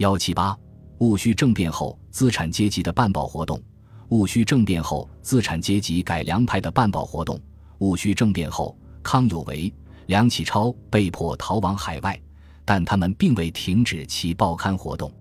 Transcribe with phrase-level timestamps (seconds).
[0.00, 0.56] 幺七八，
[1.00, 3.60] 戊戌政变后资产阶级的办报活动。
[4.08, 7.38] 戊戌政变后资产阶级改良派的办报活动。
[7.80, 9.70] 戊戌政变后，康有为、
[10.06, 12.18] 梁启超被迫逃往海外，
[12.64, 15.12] 但他们并未停止其报刊活动。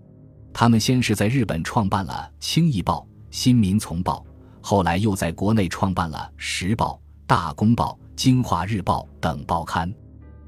[0.54, 3.00] 他们先是在日本创办了《清义报》
[3.32, 4.26] 《新民丛报》，
[4.66, 6.94] 后来又在国内创办了《时报》
[7.28, 9.94] 《大公报》《京华日报》等报刊。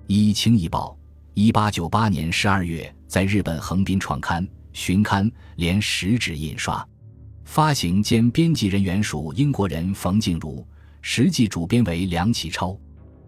[0.07, 0.97] 一《清义报》，
[1.33, 2.93] 一八九八年十二月。
[3.11, 6.87] 在日本横滨创刊、巡刊，连十纸印刷，
[7.43, 10.65] 发行兼编辑人员属英国人冯静茹，
[11.01, 12.69] 实际主编为梁启超。《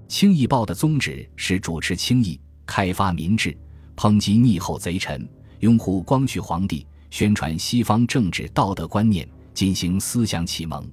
[0.07, 3.53] 清议报》的宗旨是主持清议，开发民智，
[3.97, 5.27] 抨击逆后贼臣，
[5.59, 10.89] 拥护光绪皇帝，宣传西方政治道德观念，进行思想启蒙。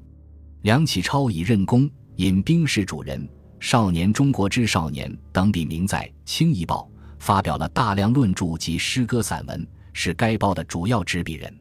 [0.62, 3.28] 梁启超以任公、引兵士主人、
[3.60, 6.90] 少年中国之少年等笔名在《清议报》。
[7.20, 11.52] 发表了大量论著及诗歌散文，是该报的主要执笔人。《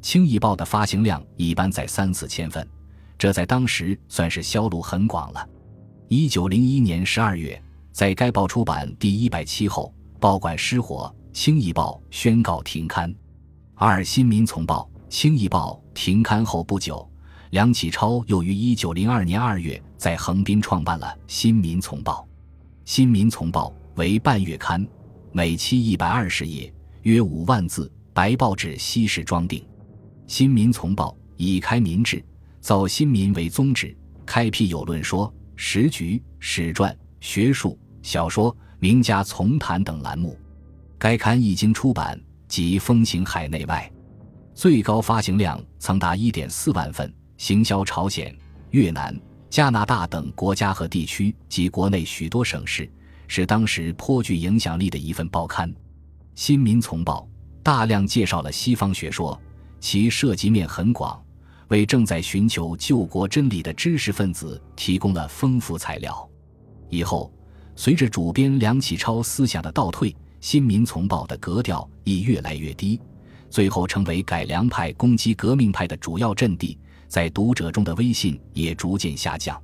[0.00, 2.66] 清议报》的发行量一般在三四千份，
[3.18, 5.46] 这在当时算是销路很广了。
[6.06, 7.60] 一九零一年十二月，
[7.90, 13.12] 在该报出版第一百期后，报馆失火，《清议报》宣告停刊。
[13.74, 17.08] 二《新民丛报》《清议报》停刊后不久，
[17.50, 22.20] 梁启超又于一九零二年二月在横滨创办了《新民丛报》。
[22.84, 23.68] 《新民丛报》。
[23.96, 24.82] 为半月刊，
[25.34, 26.70] 每期一百二十页，
[27.04, 29.66] 约五万字，白报纸稀释装订。
[30.26, 32.22] 新民丛报以开民治、
[32.60, 40.38] 造新民为宗旨，开辟有论说、时局、史传、学术、小说、名家丛谈等栏目。
[40.98, 43.90] 该刊一经出版，即风行海内外，
[44.52, 48.36] 最高发行量曾达一点四万份，行销朝鲜、
[48.72, 52.86] 越南、加拿大等国家和地区及国内许多省市。
[53.34, 55.66] 是当时颇具影响力的一份报刊，
[56.34, 57.26] 《新民丛报》
[57.62, 59.40] 大量介绍了西方学说，
[59.80, 61.18] 其涉及面很广，
[61.68, 66.28] 为正在寻求救国真理的知识分子提供了丰富材料。
[66.90, 67.32] 以后，
[67.74, 70.10] 随着主编梁启超思想的倒退，
[70.42, 73.00] 《新民丛报》的格调亦越来越低，
[73.48, 76.78] 最后成为改良派攻击革命派的主要阵地，
[77.08, 79.58] 在读者中的威信也逐渐下降。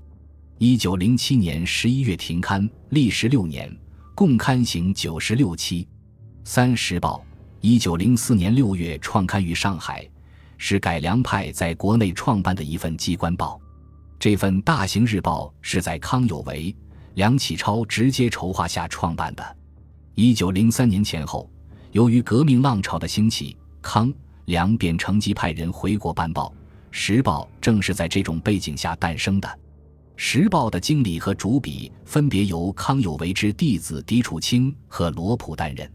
[0.61, 3.73] 一九零七年十一月停刊，历时六年，
[4.13, 5.85] 共刊行九十六期。
[6.43, 7.25] 《三时报》
[7.61, 10.05] 一九零四年六月创刊于上海，
[10.57, 13.61] 是改良派在国内创办的一份机关报。
[14.19, 16.75] 这份大型日报是在康有为、
[17.15, 19.57] 梁启超直接筹划下创办的。
[20.17, 21.49] 一九零三年前后，
[21.93, 24.13] 由于革命浪潮的兴起，康、
[24.47, 26.49] 梁便乘机派人回国办报，
[26.91, 29.59] 《时报》正是在这种背景下诞生的。
[30.21, 35.89] 时报的经理和主笔分别由康有为之弟子狄楚清和罗普担任，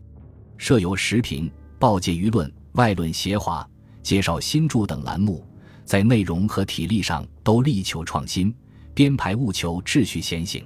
[0.57, 3.69] 设有时评、报界舆论、外论协华、
[4.01, 5.45] 介绍新著等栏目，
[5.83, 8.55] 在内容和体力上都力求创新，
[8.93, 10.65] 编排务求秩序先行。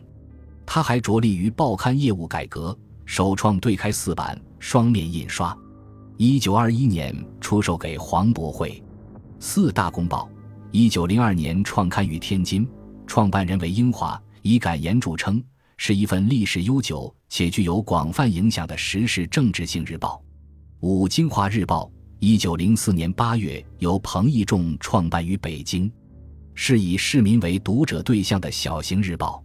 [0.63, 5.57] 他还着力于报刊业务改革，首创对开四版双面印刷。
[6.17, 8.83] 一九二一年出售给黄伯会。
[9.39, 10.29] 四大公报，
[10.69, 12.69] 一九零二年创刊于天津。
[13.07, 15.41] 创办人为英华，以感言著称，
[15.77, 20.21] 是一份历史悠久且具有广泛影响的时事政治性日报。
[20.81, 25.91] 五京华日报，一九零四年八月由彭义仲创办于北京，
[26.53, 29.43] 是以市民为读者对象的小型日报。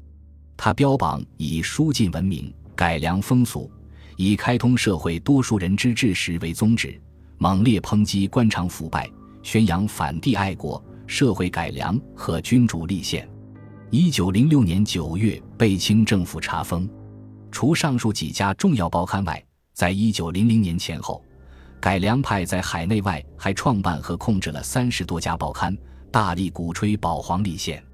[0.57, 3.71] 它标榜以疏浚文明、改良风俗、
[4.17, 7.01] 以开通社会多数人之志识为宗旨，
[7.39, 9.11] 猛烈抨击官场腐败，
[9.43, 13.29] 宣扬反帝爱国、社会改良和君主立宪。
[13.95, 16.89] 一九零六年九月被清政府查封，
[17.51, 19.45] 除上述几家重要报刊外，
[19.75, 21.23] 在一九零零年前后，
[21.79, 25.77] 改良派在海内外还创办和控制了三十多家报刊，
[26.11, 27.85] 大力鼓吹保皇立宪。